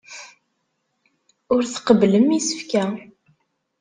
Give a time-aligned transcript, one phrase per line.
[1.53, 2.85] Ur tqebblem isefka.